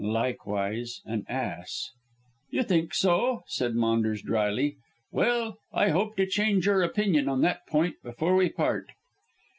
[0.03, 1.91] "Likewise an ass."
[2.49, 4.77] "You think so?" said Maunders drily.
[5.11, 8.93] "Well, I hope to change your opinion on that point before we part."